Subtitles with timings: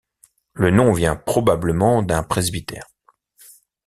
[0.53, 2.87] Le nom vient probablement d'un presbytère.